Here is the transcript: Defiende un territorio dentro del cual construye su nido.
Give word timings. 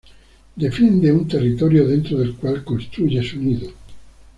Defiende 0.55 1.11
un 1.11 1.27
territorio 1.27 1.87
dentro 1.87 2.17
del 2.17 2.33
cual 2.35 2.63
construye 2.63 3.21
su 3.23 3.37
nido. 3.37 3.69